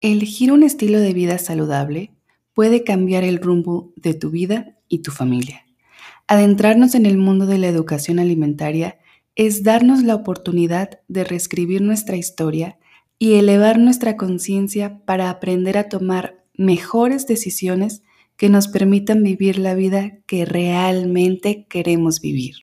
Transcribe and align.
Elegir 0.00 0.52
un 0.52 0.62
estilo 0.62 1.00
de 1.00 1.12
vida 1.12 1.38
saludable 1.38 2.12
puede 2.54 2.84
cambiar 2.84 3.24
el 3.24 3.38
rumbo 3.38 3.92
de 3.96 4.14
tu 4.14 4.30
vida 4.30 4.78
y 4.88 4.98
tu 4.98 5.10
familia. 5.10 5.66
Adentrarnos 6.28 6.94
en 6.94 7.04
el 7.04 7.18
mundo 7.18 7.46
de 7.46 7.58
la 7.58 7.66
educación 7.66 8.20
alimentaria 8.20 8.98
es 9.34 9.64
darnos 9.64 10.04
la 10.04 10.14
oportunidad 10.14 11.00
de 11.08 11.24
reescribir 11.24 11.82
nuestra 11.82 12.16
historia 12.16 12.78
y 13.18 13.34
elevar 13.34 13.80
nuestra 13.80 14.16
conciencia 14.16 15.00
para 15.04 15.30
aprender 15.30 15.76
a 15.76 15.88
tomar 15.88 16.44
mejores 16.54 17.26
decisiones 17.26 18.02
que 18.36 18.48
nos 18.48 18.68
permitan 18.68 19.24
vivir 19.24 19.58
la 19.58 19.74
vida 19.74 20.20
que 20.26 20.44
realmente 20.44 21.66
queremos 21.68 22.20
vivir. 22.20 22.54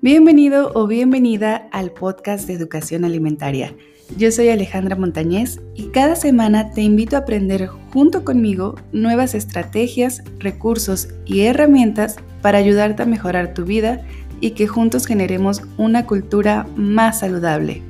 Bienvenido 0.00 0.70
o 0.76 0.86
bienvenida 0.86 1.68
al 1.72 1.90
podcast 1.90 2.46
de 2.46 2.52
Educación 2.52 3.04
Alimentaria. 3.04 3.74
Yo 4.16 4.30
soy 4.30 4.48
Alejandra 4.48 4.94
Montañez 4.94 5.60
y 5.74 5.88
cada 5.88 6.14
semana 6.14 6.70
te 6.70 6.82
invito 6.82 7.16
a 7.16 7.20
aprender 7.20 7.66
junto 7.66 8.24
conmigo 8.24 8.76
nuevas 8.92 9.34
estrategias, 9.34 10.22
recursos 10.38 11.08
y 11.26 11.40
herramientas 11.40 12.14
para 12.42 12.58
ayudarte 12.58 13.02
a 13.02 13.06
mejorar 13.06 13.54
tu 13.54 13.64
vida 13.64 14.06
y 14.40 14.52
que 14.52 14.68
juntos 14.68 15.04
generemos 15.04 15.62
una 15.78 16.06
cultura 16.06 16.68
más 16.76 17.18
saludable. 17.18 17.82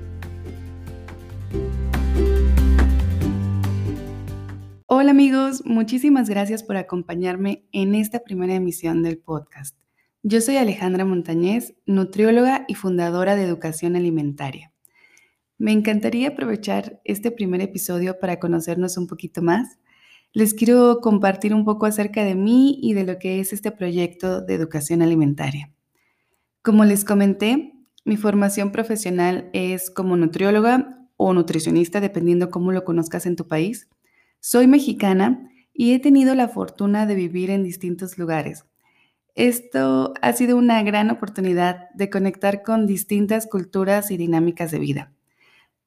Hola 4.87 5.11
amigos, 5.11 5.63
muchísimas 5.67 6.31
gracias 6.31 6.63
por 6.63 6.79
acompañarme 6.79 7.67
en 7.71 7.95
esta 7.95 8.21
primera 8.21 8.55
emisión 8.55 9.03
del 9.03 9.19
podcast. 9.19 9.77
Yo 10.25 10.41
soy 10.41 10.57
Alejandra 10.57 11.05
Montañez, 11.05 11.77
nutrióloga 11.87 12.65
y 12.67 12.75
fundadora 12.75 13.37
de 13.37 13.45
Educación 13.45 13.95
Alimentaria. 13.95 14.73
Me 15.59 15.71
encantaría 15.71 16.31
aprovechar 16.31 17.01
este 17.05 17.31
primer 17.31 17.61
episodio 17.61 18.19
para 18.19 18.41
conocernos 18.41 18.99
un 18.99 19.07
poquito 19.07 19.43
más. 19.43 19.79
Les 20.33 20.55
quiero 20.55 20.99
compartir 21.01 21.55
un 21.55 21.65
poco 21.65 21.87
acerca 21.87 22.25
de 22.25 22.35
mí 22.35 22.81
y 22.83 22.95
de 22.95 23.05
lo 23.05 23.21
que 23.21 23.39
es 23.39 23.53
este 23.53 23.71
proyecto 23.71 24.41
de 24.41 24.55
educación 24.55 25.03
alimentaria. 25.03 25.73
Como 26.63 26.85
les 26.85 27.05
comenté, 27.05 27.75
mi 28.05 28.17
formación 28.17 28.73
profesional 28.73 29.49
es 29.53 29.89
como 29.89 30.17
nutrióloga 30.17 30.99
o 31.17 31.33
nutricionista, 31.33 32.01
dependiendo 32.01 32.51
cómo 32.51 32.73
lo 32.73 32.85
conozcas 32.85 33.25
en 33.25 33.37
tu 33.37 33.47
país. 33.47 33.89
Soy 34.41 34.67
mexicana 34.67 35.49
y 35.73 35.93
he 35.93 36.01
tenido 36.01 36.35
la 36.35 36.49
fortuna 36.49 37.07
de 37.07 37.15
vivir 37.15 37.51
en 37.51 37.63
distintos 37.63 38.19
lugares, 38.19 38.65
esto 39.39 40.15
ha 40.21 40.33
sido 40.33 40.57
una 40.57 40.83
gran 40.83 41.11
oportunidad 41.11 41.91
de 41.95 42.11
conectar 42.11 42.65
con 42.65 42.89
distintas 42.89 43.47
culturas 43.47 44.11
y 44.11 44.17
dinámicas 44.17 44.73
de 44.73 44.81
vida. 44.81 45.13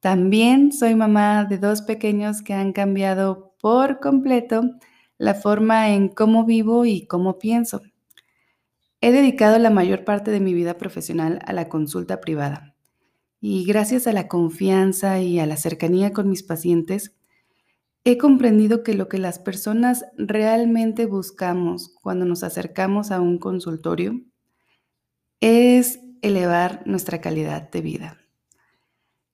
También 0.00 0.72
soy 0.72 0.94
mamá 0.94 1.44
de 1.44 1.58
dos 1.58 1.82
pequeños 1.82 2.40
que 2.40 2.54
han 2.54 2.72
cambiado 2.72 3.54
por 3.60 4.00
completo 4.00 4.62
la 5.18 5.34
forma 5.34 5.90
en 5.90 6.08
cómo 6.08 6.46
vivo 6.46 6.86
y 6.86 7.06
cómo 7.06 7.38
pienso. 7.38 7.82
He 9.02 9.12
dedicado 9.12 9.58
la 9.58 9.68
mayor 9.68 10.04
parte 10.04 10.30
de 10.30 10.40
mi 10.40 10.54
vida 10.54 10.78
profesional 10.78 11.38
a 11.44 11.52
la 11.52 11.68
consulta 11.68 12.20
privada 12.20 12.74
y 13.38 13.66
gracias 13.66 14.06
a 14.06 14.14
la 14.14 14.28
confianza 14.28 15.20
y 15.20 15.38
a 15.38 15.46
la 15.46 15.58
cercanía 15.58 16.14
con 16.14 16.30
mis 16.30 16.42
pacientes, 16.42 17.14
He 18.04 18.18
comprendido 18.18 18.82
que 18.82 18.94
lo 18.94 19.08
que 19.08 19.18
las 19.18 19.38
personas 19.38 20.04
realmente 20.16 21.06
buscamos 21.06 21.94
cuando 22.02 22.24
nos 22.24 22.42
acercamos 22.42 23.12
a 23.12 23.20
un 23.20 23.38
consultorio 23.38 24.20
es 25.40 26.00
elevar 26.20 26.82
nuestra 26.84 27.20
calidad 27.20 27.70
de 27.70 27.80
vida. 27.80 28.18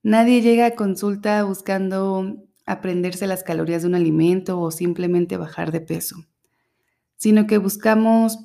Nadie 0.03 0.43
llega 0.43 0.67
a 0.67 0.75
consulta 0.75 1.43
buscando 1.45 2.45
aprenderse 2.67 3.27
las 3.27 3.43
calorías 3.43 3.83
de 3.83 3.89
un 3.89 3.95
alimento 3.95 4.61
o 4.61 4.71
simplemente 4.71 5.39
bajar 5.39 5.73
de 5.73 5.81
peso, 5.81 6.17
sino 7.17 7.47
que 7.47 7.57
buscamos 7.57 8.39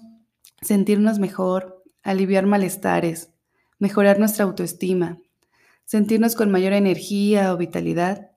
sentirnos 0.61 1.19
mejor, 1.19 1.83
aliviar 2.01 2.45
malestares, 2.45 3.33
mejorar 3.77 4.19
nuestra 4.19 4.45
autoestima, 4.45 5.19
sentirnos 5.83 6.35
con 6.35 6.49
mayor 6.49 6.71
energía 6.71 7.53
o 7.53 7.57
vitalidad 7.57 8.32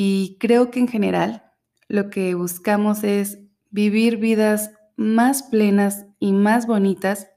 y 0.00 0.36
creo 0.38 0.70
que 0.70 0.78
en 0.78 0.86
general 0.86 1.42
lo 1.88 2.08
que 2.08 2.32
buscamos 2.36 3.02
es 3.02 3.40
vivir 3.70 4.18
vidas 4.18 4.70
más 4.94 5.42
plenas 5.42 6.06
y 6.20 6.30
más 6.30 6.68
bonitas 6.68 7.30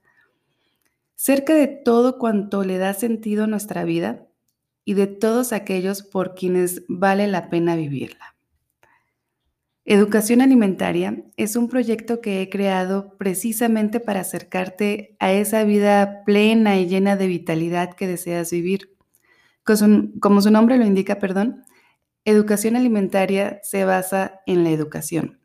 cerca 1.15 1.55
de 1.55 1.65
todo 1.65 2.19
cuanto 2.19 2.63
le 2.63 2.77
da 2.77 2.93
sentido 2.93 3.45
a 3.45 3.47
nuestra 3.47 3.83
vida 3.83 4.27
y 4.85 4.93
de 4.93 5.07
todos 5.07 5.53
aquellos 5.53 6.03
por 6.03 6.35
quienes 6.35 6.83
vale 6.87 7.25
la 7.25 7.49
pena 7.49 7.75
vivirla. 7.75 8.35
Educación 9.83 10.39
Alimentaria 10.41 11.23
es 11.37 11.55
un 11.55 11.67
proyecto 11.67 12.21
que 12.21 12.43
he 12.43 12.49
creado 12.51 13.17
precisamente 13.17 13.99
para 13.99 14.19
acercarte 14.19 15.15
a 15.17 15.33
esa 15.33 15.63
vida 15.63 16.21
plena 16.27 16.79
y 16.79 16.87
llena 16.87 17.15
de 17.15 17.25
vitalidad 17.25 17.95
que 17.95 18.05
deseas 18.05 18.51
vivir. 18.51 18.95
Como 19.63 20.41
su 20.41 20.51
nombre 20.51 20.77
lo 20.77 20.85
indica, 20.85 21.17
perdón, 21.17 21.65
Educación 22.23 22.75
alimentaria 22.75 23.59
se 23.63 23.83
basa 23.83 24.41
en 24.45 24.63
la 24.63 24.69
educación. 24.69 25.39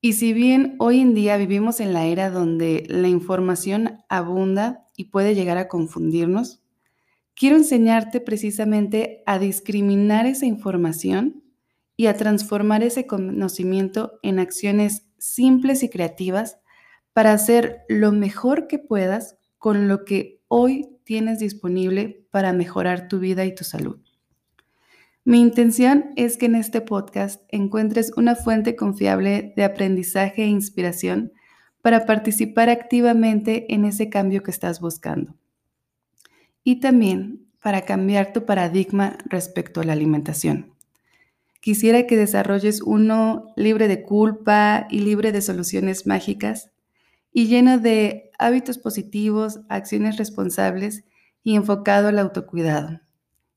Y 0.00 0.14
si 0.14 0.32
bien 0.32 0.76
hoy 0.78 1.00
en 1.00 1.12
día 1.12 1.36
vivimos 1.36 1.80
en 1.80 1.92
la 1.92 2.06
era 2.06 2.30
donde 2.30 2.84
la 2.88 3.08
información 3.08 3.98
abunda 4.08 4.88
y 4.96 5.06
puede 5.06 5.34
llegar 5.34 5.58
a 5.58 5.68
confundirnos, 5.68 6.62
quiero 7.34 7.56
enseñarte 7.56 8.20
precisamente 8.20 9.22
a 9.26 9.38
discriminar 9.38 10.24
esa 10.24 10.46
información 10.46 11.42
y 11.94 12.06
a 12.06 12.16
transformar 12.16 12.82
ese 12.82 13.06
conocimiento 13.06 14.18
en 14.22 14.38
acciones 14.38 15.06
simples 15.18 15.82
y 15.82 15.90
creativas 15.90 16.58
para 17.12 17.32
hacer 17.32 17.82
lo 17.88 18.12
mejor 18.12 18.66
que 18.66 18.78
puedas 18.78 19.36
con 19.58 19.88
lo 19.88 20.06
que 20.06 20.40
hoy 20.48 20.88
tienes 21.04 21.38
disponible 21.38 22.26
para 22.30 22.54
mejorar 22.54 23.08
tu 23.08 23.18
vida 23.18 23.44
y 23.44 23.54
tu 23.54 23.64
salud. 23.64 24.05
Mi 25.26 25.40
intención 25.40 26.12
es 26.14 26.36
que 26.36 26.46
en 26.46 26.54
este 26.54 26.80
podcast 26.80 27.42
encuentres 27.48 28.12
una 28.16 28.36
fuente 28.36 28.76
confiable 28.76 29.54
de 29.56 29.64
aprendizaje 29.64 30.44
e 30.44 30.46
inspiración 30.46 31.32
para 31.82 32.06
participar 32.06 32.70
activamente 32.70 33.74
en 33.74 33.84
ese 33.86 34.08
cambio 34.08 34.44
que 34.44 34.52
estás 34.52 34.78
buscando. 34.78 35.34
Y 36.62 36.78
también 36.78 37.44
para 37.60 37.82
cambiar 37.82 38.32
tu 38.32 38.44
paradigma 38.44 39.18
respecto 39.24 39.80
a 39.80 39.84
la 39.84 39.94
alimentación. 39.94 40.72
Quisiera 41.60 42.06
que 42.06 42.16
desarrolles 42.16 42.80
uno 42.80 43.46
libre 43.56 43.88
de 43.88 44.04
culpa 44.04 44.86
y 44.90 45.00
libre 45.00 45.32
de 45.32 45.42
soluciones 45.42 46.06
mágicas 46.06 46.70
y 47.32 47.48
lleno 47.48 47.78
de 47.78 48.30
hábitos 48.38 48.78
positivos, 48.78 49.58
acciones 49.68 50.18
responsables 50.18 51.02
y 51.42 51.56
enfocado 51.56 52.06
al 52.06 52.20
autocuidado. 52.20 53.00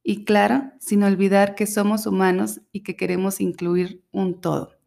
Y 0.04 0.26
claro, 0.26 0.72
sin 0.80 1.04
olvidar 1.04 1.56
que 1.56 1.68
somos 1.68 2.06
humanos 2.06 2.62
y 2.72 2.82
que 2.82 2.96
queremos 2.96 3.42
incluir 3.42 4.04
un 4.12 4.40
todo. 4.40 4.80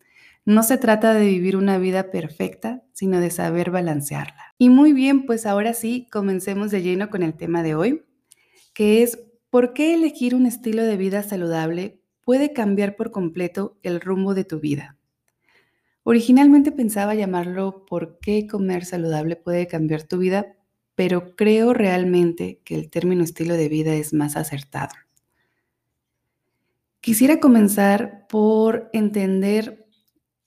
No 0.45 0.65
se 0.65 0.77
trata 0.77 1.15
de 1.15 1.25
vivir 1.25 1.57
una 1.57 1.79
vida 1.79 2.11
perfecta, 2.11 2.83
sino 2.93 3.21
de 3.21 3.31
saber 3.31 3.71
balancearla. 3.71 4.55
Y 4.59 4.71
muy 4.71 4.93
bien, 4.93 5.25
pues 5.25 5.47
ahora 5.47 5.73
sí, 5.73 6.09
comencemos 6.11 6.73
de 6.73 6.83
lleno 6.83 7.11
con 7.11 7.23
el 7.23 7.35
tema 7.35 7.63
de 7.63 7.77
hoy, 7.77 8.05
que 8.75 9.03
es 9.03 9.21
¿por 9.51 9.73
qué 9.73 9.95
elegir 9.95 10.35
un 10.35 10.47
estilo 10.47 10.83
de 10.83 10.97
vida 10.97 11.23
saludable 11.23 12.01
puede 12.23 12.53
cambiar 12.53 12.97
por 12.97 13.13
completo 13.13 13.79
el 13.85 14.01
rumbo 14.01 14.35
de 14.35 14.45
tu 14.45 14.59
vida? 14.59 14.99
Originalmente 16.03 16.73
pensaba 16.73 17.15
llamarlo 17.15 17.87
¿por 17.87 18.19
qué 18.19 18.49
comer 18.49 18.85
saludable 18.85 19.37
puede 19.37 19.69
cambiar 19.69 20.03
tu 20.03 20.19
vida? 20.19 20.57
Pero 20.95 21.35
creo 21.37 21.73
realmente 21.73 22.61
que 22.65 22.75
el 22.75 22.91
término 22.91 23.25
estilo 23.25 23.55
de 23.55 23.69
vida 23.69 23.95
es 23.95 24.13
más 24.13 24.37
acertado. 24.37 24.95
Quisiera 27.01 27.41
comenzar 27.41 28.27
por 28.29 28.91
entender 28.93 29.87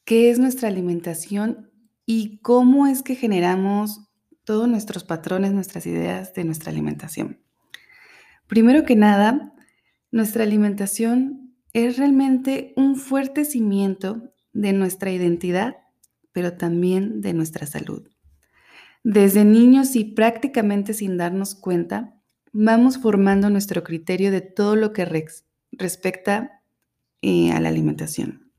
qué 0.06 0.30
es 0.30 0.40
nuestra 0.40 0.70
alimentación 0.70 1.72
y 2.06 2.38
cómo 2.38 2.88
es 2.88 3.04
que 3.04 3.16
generamos 3.16 4.02
todos 4.46 4.68
nuestros 4.70 5.04
patrones, 5.04 5.52
nuestras 5.52 5.86
ideas 5.88 6.34
de 6.34 6.46
nuestra 6.46 6.72
alimentación. 6.72 7.42
Primero 8.48 8.86
que 8.86 8.96
nada, 8.96 9.54
nuestra 10.12 10.44
alimentación 10.44 11.56
es 11.74 11.98
realmente 11.98 12.74
un 12.78 12.96
fuerte 12.96 13.44
cimiento 13.44 14.32
de 14.54 14.72
nuestra 14.72 15.12
identidad, 15.12 15.76
pero 16.32 16.54
también 16.54 17.22
de 17.22 17.34
nuestra 17.34 17.66
salud. 17.66 18.08
Desde 19.06 19.46
niños 19.46 19.96
y 19.96 20.04
prácticamente 20.04 20.96
sin 20.96 21.16
darnos 21.16 21.54
cuenta, 21.54 22.16
vamos 22.54 22.98
formando 22.98 23.52
nuestro 23.52 23.84
criterio 23.84 24.32
de 24.32 24.42
todo 24.42 24.76
lo 24.76 24.94
que 24.94 25.06
respecta 25.72 26.64
eh, 27.22 27.52
a 27.52 27.60
la 27.60 27.70
alimentación. 27.70 28.52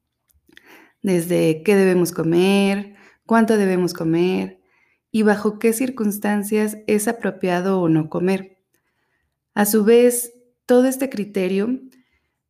Desde 1.03 1.65
qué 1.65 1.75
debemos 1.75 2.13
comer, 2.13 2.95
cuánto 3.27 3.57
debemos 3.57 3.93
comer 3.93 4.61
y 5.11 5.23
bajo 5.23 5.59
qué 5.59 5.73
circunstancias 5.73 6.79
es 6.87 7.09
apropiado 7.09 7.81
o 7.81 7.89
no 7.89 8.09
comer. 8.09 8.59
A 9.53 9.67
su 9.67 9.83
vez, 9.83 10.33
todo 10.65 10.87
este 10.87 11.11
criterio 11.11 11.81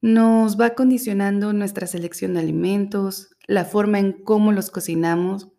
nos 0.03 0.61
va 0.61 0.75
condicionando 0.75 1.55
nuestra 1.55 1.87
selección 1.87 2.35
de 2.35 2.41
alimentos, 2.41 3.31
la 3.47 3.65
forma 3.65 4.01
en 4.01 4.13
cómo 4.13 4.53
los 4.53 4.71
cocinamos 4.71 5.56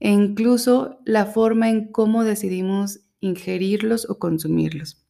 e 0.00 0.10
incluso 0.10 0.98
la 1.04 1.26
forma 1.26 1.68
en 1.68 1.92
cómo 1.92 2.24
decidimos 2.24 3.00
ingerirlos 3.20 4.08
o 4.08 4.18
consumirlos. 4.18 5.06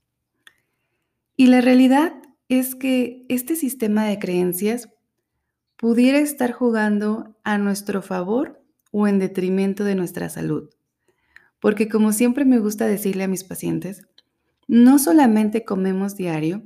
Y 1.36 1.46
la 1.46 1.60
realidad 1.60 2.12
es 2.48 2.74
que 2.74 3.24
este 3.28 3.56
sistema 3.56 4.04
de 4.04 4.18
creencias 4.18 4.90
pudiera 5.76 6.18
estar 6.18 6.52
jugando 6.52 7.38
a 7.44 7.56
nuestro 7.56 8.02
favor 8.02 8.62
o 8.90 9.06
en 9.06 9.18
detrimento 9.20 9.84
de 9.84 9.94
nuestra 9.94 10.28
salud. 10.28 10.68
Porque 11.60 11.88
como 11.88 12.12
siempre 12.12 12.44
me 12.44 12.58
gusta 12.58 12.86
decirle 12.86 13.24
a 13.24 13.28
mis 13.28 13.44
pacientes, 13.44 14.02
no 14.66 14.98
solamente 14.98 15.64
comemos 15.64 16.16
diario, 16.16 16.64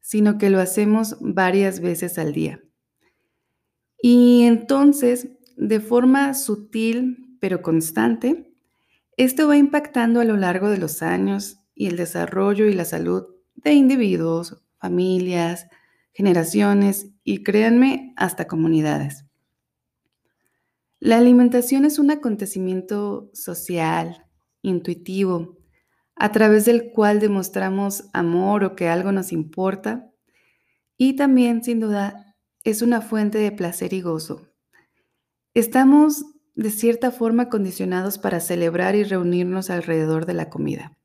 sino 0.00 0.36
que 0.36 0.50
lo 0.50 0.58
hacemos 0.58 1.16
varias 1.20 1.80
veces 1.80 2.18
al 2.18 2.32
día. 2.32 2.60
Y 4.02 4.42
entonces, 4.42 5.28
de 5.56 5.80
forma 5.80 6.34
sutil 6.34 7.31
pero 7.42 7.60
constante, 7.60 8.54
esto 9.16 9.48
va 9.48 9.56
impactando 9.56 10.20
a 10.20 10.24
lo 10.24 10.36
largo 10.36 10.70
de 10.70 10.78
los 10.78 11.02
años 11.02 11.58
y 11.74 11.88
el 11.88 11.96
desarrollo 11.96 12.66
y 12.66 12.72
la 12.72 12.84
salud 12.84 13.24
de 13.56 13.72
individuos, 13.72 14.62
familias, 14.78 15.66
generaciones 16.12 17.08
y 17.24 17.42
créanme, 17.42 18.14
hasta 18.16 18.46
comunidades. 18.46 19.24
La 21.00 21.18
alimentación 21.18 21.84
es 21.84 21.98
un 21.98 22.12
acontecimiento 22.12 23.28
social, 23.34 24.24
intuitivo, 24.62 25.58
a 26.14 26.30
través 26.30 26.64
del 26.64 26.92
cual 26.92 27.18
demostramos 27.18 28.04
amor 28.12 28.62
o 28.62 28.76
que 28.76 28.86
algo 28.88 29.10
nos 29.10 29.32
importa 29.32 30.12
y 30.96 31.16
también, 31.16 31.64
sin 31.64 31.80
duda, 31.80 32.36
es 32.62 32.82
una 32.82 33.00
fuente 33.00 33.38
de 33.38 33.50
placer 33.50 33.94
y 33.94 34.00
gozo. 34.00 34.46
Estamos 35.54 36.24
de 36.54 36.70
cierta 36.70 37.10
forma 37.10 37.48
condicionados 37.48 38.18
para 38.18 38.40
celebrar 38.40 38.94
y 38.94 39.04
reunirnos 39.04 39.70
alrededor 39.70 40.26
de 40.26 40.34
la 40.34 40.50
comida. 40.50 40.96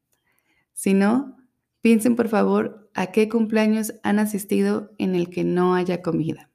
Si 0.73 0.93
no, 0.93 1.37
piensen 1.81 2.15
por 2.15 2.27
favor 2.27 2.89
a 2.93 3.11
qué 3.11 3.29
cumpleaños 3.29 3.93
han 4.03 4.19
asistido 4.19 4.93
en 4.97 5.15
el 5.15 5.29
que 5.29 5.43
no 5.43 5.75
haya 5.75 6.01
comida. 6.01 6.49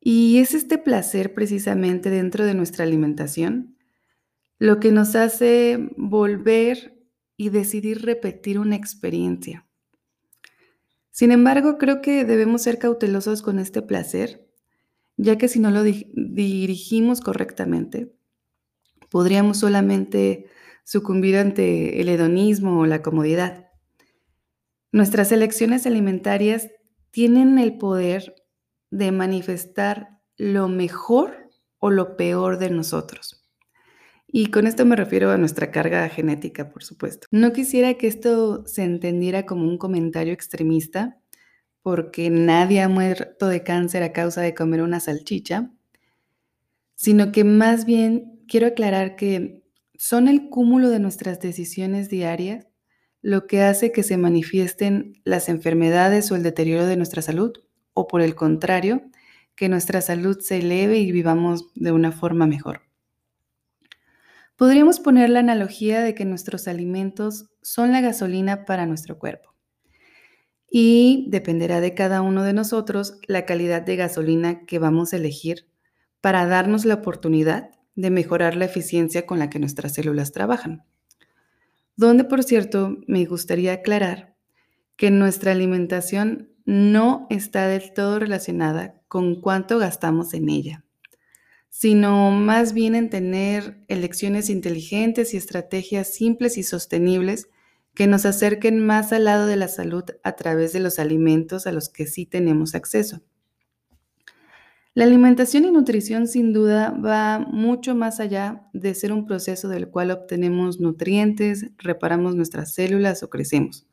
Y 0.00 0.38
es 0.38 0.54
este 0.54 0.78
placer 0.78 1.34
precisamente 1.34 2.10
dentro 2.10 2.44
de 2.44 2.54
nuestra 2.54 2.84
alimentación 2.84 3.76
lo 4.58 4.80
que 4.80 4.92
nos 4.92 5.14
hace 5.16 5.90
volver 5.96 6.96
y 7.36 7.50
decidir 7.50 8.02
repetir 8.02 8.58
una 8.58 8.76
experiencia. 8.76 9.66
Sin 11.10 11.32
embargo, 11.32 11.76
creo 11.78 12.00
que 12.00 12.24
debemos 12.24 12.62
ser 12.62 12.78
cautelosos 12.78 13.42
con 13.42 13.58
este 13.58 13.82
placer, 13.82 14.45
ya 15.16 15.38
que 15.38 15.48
si 15.48 15.60
no 15.60 15.70
lo 15.70 15.82
dirigimos 15.82 17.20
correctamente, 17.20 18.12
podríamos 19.10 19.58
solamente 19.58 20.46
sucumbir 20.84 21.36
ante 21.36 22.00
el 22.00 22.08
hedonismo 22.08 22.80
o 22.80 22.86
la 22.86 23.02
comodidad. 23.02 23.66
Nuestras 24.92 25.32
elecciones 25.32 25.86
alimentarias 25.86 26.68
tienen 27.10 27.58
el 27.58 27.76
poder 27.78 28.34
de 28.90 29.10
manifestar 29.12 30.20
lo 30.36 30.68
mejor 30.68 31.50
o 31.78 31.90
lo 31.90 32.16
peor 32.16 32.58
de 32.58 32.70
nosotros. 32.70 33.46
Y 34.28 34.46
con 34.50 34.66
esto 34.66 34.84
me 34.84 34.96
refiero 34.96 35.30
a 35.30 35.38
nuestra 35.38 35.70
carga 35.70 36.08
genética, 36.08 36.70
por 36.70 36.82
supuesto. 36.82 37.26
No 37.30 37.52
quisiera 37.52 37.94
que 37.94 38.06
esto 38.06 38.66
se 38.66 38.82
entendiera 38.82 39.46
como 39.46 39.64
un 39.64 39.78
comentario 39.78 40.32
extremista, 40.32 41.20
porque 41.86 42.30
nadie 42.30 42.80
ha 42.80 42.88
muerto 42.88 43.46
de 43.46 43.62
cáncer 43.62 44.02
a 44.02 44.12
causa 44.12 44.40
de 44.40 44.56
comer 44.56 44.82
una 44.82 44.98
salchicha, 44.98 45.70
sino 46.96 47.30
que 47.30 47.44
más 47.44 47.84
bien 47.84 48.42
quiero 48.48 48.66
aclarar 48.66 49.14
que 49.14 49.62
son 49.96 50.26
el 50.26 50.48
cúmulo 50.48 50.90
de 50.90 50.98
nuestras 50.98 51.38
decisiones 51.38 52.08
diarias 52.08 52.66
lo 53.22 53.46
que 53.46 53.62
hace 53.62 53.92
que 53.92 54.02
se 54.02 54.16
manifiesten 54.16 55.22
las 55.22 55.48
enfermedades 55.48 56.32
o 56.32 56.34
el 56.34 56.42
deterioro 56.42 56.86
de 56.86 56.96
nuestra 56.96 57.22
salud, 57.22 57.52
o 57.94 58.08
por 58.08 58.20
el 58.20 58.34
contrario, 58.34 59.02
que 59.54 59.68
nuestra 59.68 60.00
salud 60.00 60.40
se 60.40 60.58
eleve 60.58 60.98
y 60.98 61.12
vivamos 61.12 61.72
de 61.76 61.92
una 61.92 62.10
forma 62.10 62.48
mejor. 62.48 62.80
Podríamos 64.56 64.98
poner 64.98 65.30
la 65.30 65.38
analogía 65.38 66.00
de 66.00 66.16
que 66.16 66.24
nuestros 66.24 66.66
alimentos 66.66 67.48
son 67.62 67.92
la 67.92 68.00
gasolina 68.00 68.64
para 68.64 68.86
nuestro 68.86 69.20
cuerpo. 69.20 69.55
Y 70.78 71.24
dependerá 71.30 71.80
de 71.80 71.94
cada 71.94 72.20
uno 72.20 72.42
de 72.42 72.52
nosotros 72.52 73.18
la 73.26 73.46
calidad 73.46 73.80
de 73.80 73.96
gasolina 73.96 74.66
que 74.66 74.78
vamos 74.78 75.14
a 75.14 75.16
elegir 75.16 75.66
para 76.20 76.46
darnos 76.46 76.84
la 76.84 76.92
oportunidad 76.92 77.70
de 77.94 78.10
mejorar 78.10 78.56
la 78.56 78.66
eficiencia 78.66 79.24
con 79.24 79.38
la 79.38 79.48
que 79.48 79.58
nuestras 79.58 79.94
células 79.94 80.32
trabajan. 80.32 80.84
Donde, 81.96 82.24
por 82.24 82.42
cierto, 82.42 82.98
me 83.06 83.24
gustaría 83.24 83.72
aclarar 83.72 84.36
que 84.96 85.10
nuestra 85.10 85.52
alimentación 85.52 86.50
no 86.66 87.26
está 87.30 87.68
del 87.68 87.94
todo 87.94 88.18
relacionada 88.18 89.00
con 89.08 89.40
cuánto 89.40 89.78
gastamos 89.78 90.34
en 90.34 90.50
ella 90.50 90.84
sino 91.68 92.30
más 92.30 92.72
bien 92.72 92.94
en 92.94 93.10
tener 93.10 93.84
elecciones 93.88 94.48
inteligentes 94.48 95.34
y 95.34 95.36
estrategias 95.36 96.14
simples 96.14 96.56
y 96.56 96.62
sostenibles 96.62 97.50
que 97.96 98.06
nos 98.06 98.26
acerquen 98.26 98.78
más 98.78 99.12
al 99.14 99.24
lado 99.24 99.46
de 99.46 99.56
la 99.56 99.68
salud 99.68 100.04
a 100.22 100.36
través 100.36 100.74
de 100.74 100.80
los 100.80 100.98
alimentos 100.98 101.66
a 101.66 101.72
los 101.72 101.88
que 101.88 102.06
sí 102.06 102.26
tenemos 102.26 102.74
acceso. 102.74 103.22
La 104.92 105.04
alimentación 105.04 105.64
y 105.64 105.70
nutrición 105.70 106.26
sin 106.26 106.52
duda 106.52 106.90
va 106.90 107.38
mucho 107.38 107.94
más 107.94 108.20
allá 108.20 108.68
de 108.74 108.94
ser 108.94 109.12
un 109.12 109.24
proceso 109.24 109.68
del 109.68 109.88
cual 109.88 110.10
obtenemos 110.10 110.78
nutrientes, 110.78 111.70
reparamos 111.78 112.36
nuestras 112.36 112.74
células 112.74 113.22
o 113.22 113.30
crecemos. 113.30 113.86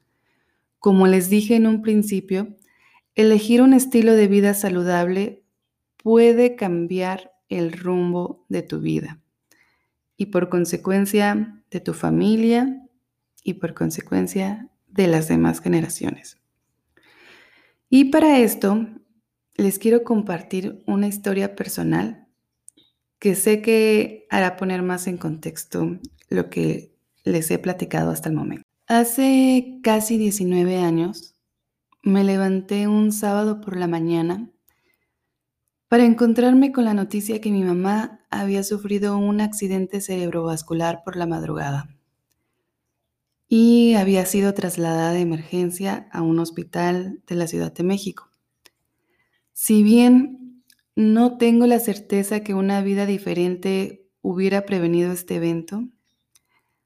Como 0.79 1.07
les 1.07 1.29
dije 1.29 1.55
en 1.55 1.65
un 1.65 1.81
principio, 1.81 2.57
elegir 3.15 3.61
un 3.61 3.73
estilo 3.73 4.15
de 4.15 4.27
vida 4.27 4.53
saludable 4.53 5.45
puede 5.95 6.57
cambiar 6.57 7.31
el 7.47 7.71
rumbo 7.71 8.45
de 8.49 8.63
tu 8.63 8.81
vida 8.81 9.21
y 10.17 10.25
por 10.25 10.49
consecuencia 10.49 11.63
de 11.71 11.79
tu 11.79 11.93
familia 11.93 12.82
y 13.43 13.55
por 13.55 13.73
consecuencia 13.73 14.69
de 14.87 15.07
las 15.07 15.27
demás 15.27 15.59
generaciones. 15.59 16.37
Y 17.89 18.05
para 18.05 18.39
esto 18.39 18.87
les 19.55 19.77
quiero 19.77 20.03
compartir 20.03 20.83
una 20.87 21.07
historia 21.07 21.55
personal 21.55 22.27
que 23.19 23.35
sé 23.35 23.61
que 23.61 24.25
hará 24.29 24.57
poner 24.57 24.81
más 24.81 25.07
en 25.07 25.17
contexto 25.17 25.99
lo 26.29 26.49
que 26.49 26.95
les 27.23 27.49
he 27.51 27.59
platicado 27.59 28.11
hasta 28.11 28.29
el 28.29 28.35
momento. 28.35 28.63
Hace 28.87 29.79
casi 29.83 30.17
19 30.17 30.77
años 30.77 31.35
me 32.01 32.23
levanté 32.23 32.87
un 32.87 33.11
sábado 33.11 33.61
por 33.61 33.77
la 33.77 33.87
mañana 33.87 34.49
para 35.87 36.05
encontrarme 36.05 36.71
con 36.71 36.85
la 36.85 36.93
noticia 36.93 37.39
que 37.39 37.51
mi 37.51 37.63
mamá 37.63 38.25
había 38.29 38.63
sufrido 38.63 39.17
un 39.17 39.39
accidente 39.39 40.01
cerebrovascular 40.01 41.03
por 41.05 41.15
la 41.15 41.27
madrugada 41.27 41.95
y 43.55 43.93
había 43.93 44.25
sido 44.25 44.55
trasladada 44.55 45.11
de 45.11 45.21
emergencia 45.21 46.07
a 46.11 46.23
un 46.23 46.39
hospital 46.39 47.21
de 47.27 47.35
la 47.35 47.45
Ciudad 47.45 47.71
de 47.71 47.83
México. 47.83 48.31
Si 49.51 49.83
bien 49.83 50.63
no 50.95 51.37
tengo 51.37 51.67
la 51.67 51.77
certeza 51.77 52.39
que 52.39 52.55
una 52.55 52.81
vida 52.81 53.05
diferente 53.05 54.07
hubiera 54.23 54.65
prevenido 54.65 55.11
este 55.11 55.35
evento, 55.35 55.87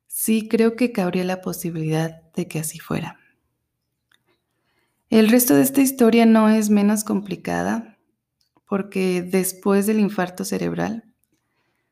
sí 0.08 0.50
creo 0.50 0.76
que 0.76 0.92
cabría 0.92 1.24
la 1.24 1.40
posibilidad 1.40 2.22
de 2.34 2.50
que 2.50 2.60
así 2.60 2.80
fuera. 2.80 3.18
El 5.10 5.30
resto 5.30 5.56
de 5.56 5.62
esta 5.62 5.80
historia 5.80 6.26
no 6.26 6.50
es 6.50 6.70
menos 6.70 7.06
complicada 7.06 7.98
porque 8.68 9.22
después 9.22 9.88
del 9.88 10.02
infarto 10.02 10.44
cerebral 10.44 11.06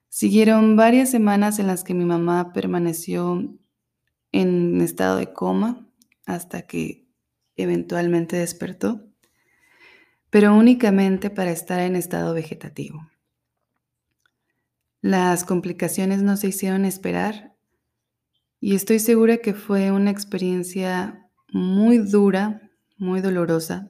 siguieron 0.09 0.75
varias 0.75 1.11
semanas 1.11 1.59
en 1.59 1.67
las 1.67 1.85
que 1.85 1.93
mi 1.93 2.03
mamá 2.03 2.51
permaneció 2.51 3.57
en 4.35 4.81
estado 4.81 5.15
de 5.15 5.31
coma 5.31 5.87
hasta 6.25 6.63
que 6.63 7.07
eventualmente 7.55 8.35
despertó, 8.35 9.07
pero 10.29 10.53
únicamente 10.53 11.29
para 11.29 11.51
estar 11.51 11.79
en 11.79 11.95
estado 11.95 12.33
vegetativo. 12.33 13.09
Las 14.99 15.45
complicaciones 15.45 16.21
no 16.21 16.35
se 16.35 16.49
hicieron 16.49 16.83
esperar 16.83 17.55
y 18.59 18.75
estoy 18.75 18.99
segura 18.99 19.37
que 19.37 19.53
fue 19.53 19.91
una 19.91 20.11
experiencia 20.11 21.29
muy 21.53 21.99
dura, 21.99 22.61
muy 22.97 23.21
dolorosa, 23.21 23.89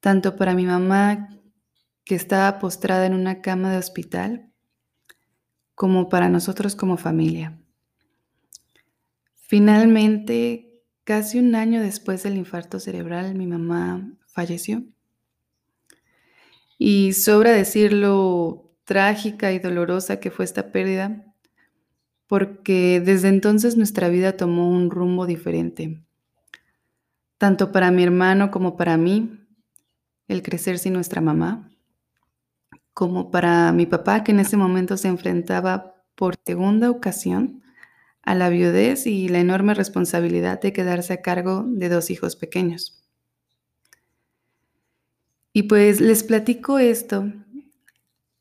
tanto 0.00 0.36
para 0.36 0.52
mi 0.52 0.66
mamá 0.66 1.30
que 2.04 2.14
estaba 2.14 2.58
postrada 2.58 3.06
en 3.06 3.14
una 3.14 3.40
cama 3.40 3.72
de 3.72 3.78
hospital, 3.78 4.52
como 5.74 6.10
para 6.10 6.28
nosotros 6.28 6.76
como 6.76 6.98
familia. 6.98 7.63
Finalmente, 9.46 10.82
casi 11.04 11.38
un 11.38 11.54
año 11.54 11.82
después 11.82 12.22
del 12.22 12.36
infarto 12.38 12.80
cerebral, 12.80 13.34
mi 13.34 13.46
mamá 13.46 14.10
falleció. 14.26 14.84
Y 16.78 17.12
sobra 17.12 17.52
decir 17.52 17.92
lo 17.92 18.74
trágica 18.84 19.52
y 19.52 19.58
dolorosa 19.58 20.18
que 20.18 20.30
fue 20.30 20.46
esta 20.46 20.72
pérdida, 20.72 21.34
porque 22.26 23.02
desde 23.04 23.28
entonces 23.28 23.76
nuestra 23.76 24.08
vida 24.08 24.34
tomó 24.36 24.70
un 24.70 24.90
rumbo 24.90 25.26
diferente. 25.26 26.02
Tanto 27.36 27.70
para 27.70 27.90
mi 27.90 28.02
hermano 28.02 28.50
como 28.50 28.78
para 28.78 28.96
mí, 28.96 29.46
el 30.26 30.42
crecer 30.42 30.78
sin 30.78 30.94
nuestra 30.94 31.20
mamá, 31.20 31.70
como 32.94 33.30
para 33.30 33.72
mi 33.72 33.84
papá 33.84 34.24
que 34.24 34.32
en 34.32 34.40
ese 34.40 34.56
momento 34.56 34.96
se 34.96 35.08
enfrentaba 35.08 36.02
por 36.14 36.34
segunda 36.46 36.90
ocasión 36.90 37.63
a 38.24 38.34
la 38.34 38.48
viudez 38.48 39.06
y 39.06 39.28
la 39.28 39.40
enorme 39.40 39.74
responsabilidad 39.74 40.60
de 40.60 40.72
quedarse 40.72 41.12
a 41.12 41.22
cargo 41.22 41.64
de 41.66 41.88
dos 41.88 42.10
hijos 42.10 42.36
pequeños. 42.36 43.02
Y 45.52 45.64
pues 45.64 46.00
les 46.00 46.24
platico 46.24 46.78
esto 46.78 47.32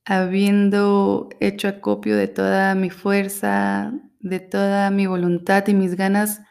habiendo 0.06 1.30
hecho 1.40 1.68
acopio 1.68 2.18
de 2.18 2.28
toda 2.28 2.76
mi 2.76 2.90
fuerza, 2.90 3.94
de 4.20 4.40
toda 4.40 4.90
mi 4.92 5.06
voluntad 5.08 5.68
y 5.68 5.74
mis 5.74 5.96
ganas 5.96 6.42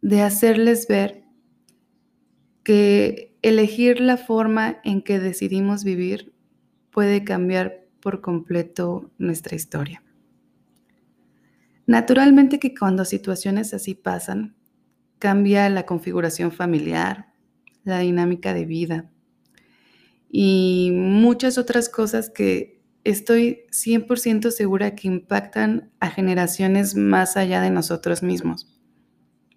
de 0.00 0.22
hacerles 0.22 0.86
ver 0.88 1.24
que 2.62 3.36
elegir 3.42 4.00
la 4.00 4.16
forma 4.16 4.78
en 4.84 5.02
que 5.02 5.18
decidimos 5.18 5.84
vivir 5.84 6.34
puede 6.90 7.24
cambiar 7.24 7.86
por 8.00 8.20
completo 8.20 9.10
nuestra 9.18 9.56
historia. 9.56 10.02
Naturalmente 11.86 12.58
que 12.58 12.74
cuando 12.74 13.04
situaciones 13.04 13.72
así 13.72 13.94
pasan, 13.94 14.56
cambia 15.18 15.68
la 15.70 15.86
configuración 15.86 16.52
familiar, 16.52 17.32
la 17.84 18.00
dinámica 18.00 18.52
de 18.52 18.64
vida 18.64 19.10
y 20.28 20.90
muchas 20.92 21.56
otras 21.56 21.88
cosas 21.88 22.28
que 22.30 22.82
estoy 23.04 23.66
100% 23.70 24.50
segura 24.50 24.96
que 24.96 25.06
impactan 25.06 25.92
a 26.00 26.10
generaciones 26.10 26.96
más 26.96 27.36
allá 27.36 27.60
de 27.60 27.70
nosotros 27.70 28.22
mismos. 28.22 28.76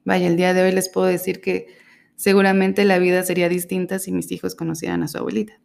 Vaya, 0.05 0.27
el 0.27 0.38
día 0.38 0.53
de 0.53 0.62
hoy 0.62 0.71
les 0.71 0.89
puedo 0.89 1.07
decir 1.07 1.41
que 1.41 1.67
seguramente 2.15 2.86
la 2.86 3.00
vida 3.00 3.24
sería 3.24 3.50
distinta 3.50 3.98
si 3.98 4.12
mis 4.12 4.31
hijos 4.31 4.53
conocieran 4.53 5.01
a 5.01 5.07
su 5.07 5.17
abuelita. 5.17 5.59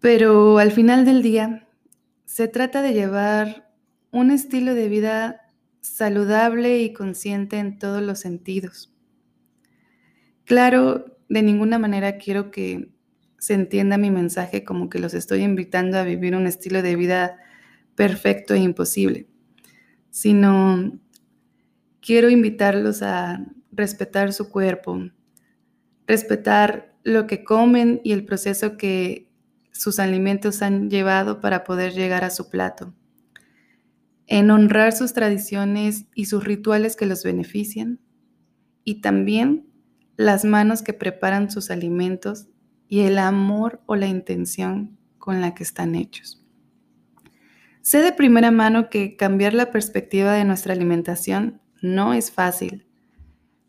Pero 0.00 0.58
al 0.58 0.72
final 0.72 1.04
del 1.04 1.22
día, 1.22 1.68
se 2.24 2.48
trata 2.48 2.80
de 2.80 2.94
llevar 2.94 3.65
un 4.16 4.30
estilo 4.30 4.74
de 4.74 4.88
vida 4.88 5.52
saludable 5.82 6.80
y 6.80 6.94
consciente 6.94 7.58
en 7.58 7.78
todos 7.78 8.00
los 8.00 8.18
sentidos. 8.18 8.90
Claro, 10.46 11.18
de 11.28 11.42
ninguna 11.42 11.78
manera 11.78 12.16
quiero 12.16 12.50
que 12.50 12.88
se 13.38 13.52
entienda 13.52 13.98
mi 13.98 14.10
mensaje 14.10 14.64
como 14.64 14.88
que 14.88 15.00
los 15.00 15.12
estoy 15.12 15.42
invitando 15.42 15.98
a 15.98 16.04
vivir 16.04 16.34
un 16.34 16.46
estilo 16.46 16.80
de 16.80 16.96
vida 16.96 17.36
perfecto 17.94 18.54
e 18.54 18.60
imposible, 18.60 19.28
sino 20.08 20.98
quiero 22.00 22.30
invitarlos 22.30 23.02
a 23.02 23.44
respetar 23.70 24.32
su 24.32 24.48
cuerpo, 24.48 25.10
respetar 26.06 26.96
lo 27.02 27.26
que 27.26 27.44
comen 27.44 28.00
y 28.02 28.12
el 28.12 28.24
proceso 28.24 28.78
que 28.78 29.30
sus 29.72 29.98
alimentos 29.98 30.62
han 30.62 30.88
llevado 30.88 31.42
para 31.42 31.64
poder 31.64 31.92
llegar 31.92 32.24
a 32.24 32.30
su 32.30 32.48
plato 32.48 32.94
en 34.26 34.50
honrar 34.50 34.92
sus 34.92 35.12
tradiciones 35.12 36.06
y 36.14 36.26
sus 36.26 36.44
rituales 36.44 36.96
que 36.96 37.06
los 37.06 37.22
benefician, 37.22 38.00
y 38.84 39.00
también 39.00 39.66
las 40.16 40.44
manos 40.44 40.82
que 40.82 40.92
preparan 40.92 41.50
sus 41.50 41.70
alimentos 41.70 42.48
y 42.88 43.00
el 43.00 43.18
amor 43.18 43.82
o 43.86 43.96
la 43.96 44.06
intención 44.06 44.98
con 45.18 45.40
la 45.40 45.54
que 45.54 45.62
están 45.62 45.94
hechos. 45.94 46.42
Sé 47.82 47.98
de 48.00 48.12
primera 48.12 48.50
mano 48.50 48.90
que 48.90 49.16
cambiar 49.16 49.54
la 49.54 49.70
perspectiva 49.70 50.32
de 50.32 50.44
nuestra 50.44 50.72
alimentación 50.72 51.60
no 51.82 52.14
es 52.14 52.32
fácil, 52.32 52.86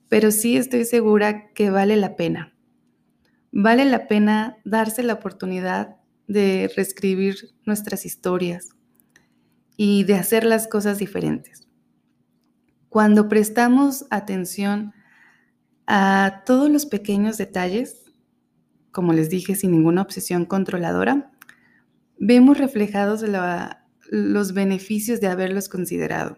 pero 0.10 0.32
sí 0.32 0.58
estoy 0.58 0.86
segura 0.86 1.50
que 1.54 1.70
vale 1.70 1.98
la 1.98 2.16
pena. 2.16 2.54
Vale 3.52 3.86
la 3.86 4.08
pena 4.08 4.58
darse 4.66 5.04
la 5.04 5.14
oportunidad 5.14 5.98
de 6.28 6.72
reescribir 6.76 7.56
nuestras 7.66 8.06
historias, 8.06 8.70
y 9.78 10.04
de 10.04 10.16
hacer 10.16 10.44
las 10.44 10.68
cosas 10.68 10.98
diferentes. 10.98 11.68
Cuando 12.90 13.30
prestamos 13.30 14.06
atención 14.10 14.94
a 15.86 16.42
todos 16.46 16.70
los 16.70 16.88
pequeños 16.88 17.38
detalles, 17.38 18.12
como 18.92 19.14
les 19.14 19.30
dije, 19.30 19.56
sin 19.56 19.72
ninguna 19.72 20.02
obsesión 20.02 20.46
controladora, 20.46 21.32
vemos 22.20 22.58
reflejados 22.58 23.24
los 24.10 24.54
beneficios 24.54 25.22
de 25.22 25.28
haberlos 25.28 25.70
considerado. 25.70 26.38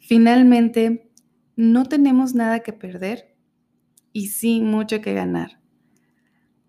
Finalmente, 0.00 1.12
no 1.54 1.84
tenemos 1.84 2.34
nada 2.34 2.60
que 2.60 2.72
perder 2.72 3.36
y 4.12 4.28
sí 4.28 4.60
mucho 4.60 5.00
que 5.00 5.14
ganar. 5.14 5.60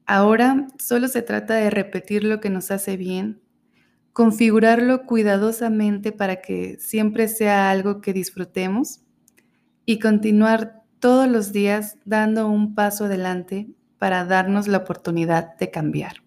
Ahora 0.05 0.67
solo 0.77 1.07
se 1.07 1.23
trata 1.23 1.55
de 1.55 1.71
repetir 1.71 2.23
lo 2.23 2.39
que 2.39 2.51
nos 2.51 2.69
hace 2.69 2.95
bien 2.95 3.41
configurarlo 4.15 5.05
cuidadosamente 5.05 6.13
para 6.13 6.37
que 6.37 6.77
siempre 6.79 7.27
sea 7.27 7.69
algo 7.69 7.99
que 7.99 8.13
disfrutemos 8.13 9.01
y 9.85 9.99
continuar 9.99 10.83
todos 10.99 11.29
los 11.29 11.51
días 11.51 11.97
dando 12.05 12.47
un 12.47 12.75
paso 12.75 13.05
adelante 13.05 13.67
para 13.97 14.23
darnos 14.23 14.69
la 14.69 14.77
oportunidad 14.77 15.57
de 15.57 15.69
cambiar. 15.69 16.23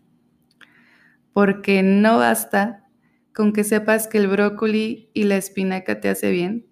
Porque 1.32 1.82
no 1.82 2.18
basta 2.18 2.84
con 3.32 3.54
que 3.54 3.64
sepas 3.64 4.06
que 4.06 4.18
el 4.18 4.28
brócoli 4.28 5.08
y 5.14 5.24
la 5.24 5.38
espinaca 5.38 5.98
te 5.98 6.10
hace 6.10 6.30
bien, 6.30 6.66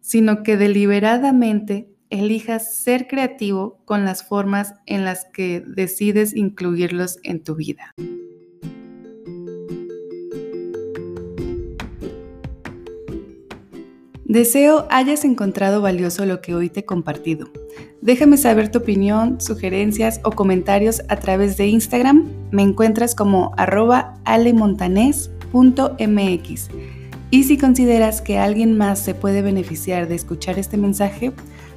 sino 0.00 0.44
que 0.44 0.56
deliberadamente 0.56 1.88
elijas 2.10 2.76
ser 2.76 3.08
creativo 3.08 3.82
con 3.86 4.04
las 4.04 4.22
formas 4.22 4.76
en 4.86 5.04
las 5.04 5.24
que 5.24 5.64
decides 5.66 6.32
incluirlos 6.32 7.18
en 7.24 7.42
tu 7.42 7.56
vida. 7.56 7.92
Deseo 14.34 14.86
hayas 14.90 15.24
encontrado 15.24 15.80
valioso 15.80 16.26
lo 16.26 16.40
que 16.40 16.56
hoy 16.56 16.68
te 16.68 16.80
he 16.80 16.84
compartido. 16.84 17.50
Déjame 18.02 18.36
saber 18.36 18.68
tu 18.68 18.80
opinión, 18.80 19.40
sugerencias 19.40 20.20
o 20.24 20.32
comentarios 20.32 21.02
a 21.08 21.14
través 21.14 21.56
de 21.56 21.68
Instagram. 21.68 22.28
Me 22.50 22.62
encuentras 22.62 23.14
como 23.14 23.52
arroba 23.56 24.18
alemontanés.mx. 24.24 26.68
Y 27.30 27.44
si 27.44 27.58
consideras 27.58 28.22
que 28.22 28.40
alguien 28.40 28.76
más 28.76 28.98
se 28.98 29.14
puede 29.14 29.40
beneficiar 29.40 30.08
de 30.08 30.16
escuchar 30.16 30.58
este 30.58 30.78
mensaje, 30.78 31.30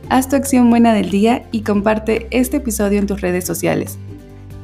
haz 0.09 0.27
tu 0.27 0.35
acción 0.35 0.71
buena 0.71 0.95
del 0.95 1.11
día 1.11 1.47
y 1.51 1.61
comparte 1.61 2.25
este 2.31 2.57
episodio 2.57 2.97
en 2.97 3.05
tus 3.05 3.21
redes 3.21 3.45
sociales. 3.45 3.99